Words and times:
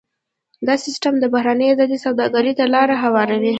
دا 0.67 0.75
سیستم 0.85 1.13
بهرنۍ 1.33 1.67
ازادې 1.73 1.97
سوداګرۍ 2.05 2.53
ته 2.59 2.65
لار 2.73 2.89
هواروي. 3.03 3.49